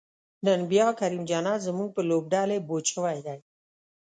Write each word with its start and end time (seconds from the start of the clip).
نن 0.45 0.59
بیا 0.71 0.87
کریم 0.99 1.23
جنت 1.29 1.59
زمونږ 1.67 1.89
په 1.95 2.01
لوبډلی 2.09 2.57
بوج 2.67 2.85
شوی 2.93 3.19
دی 3.25 3.37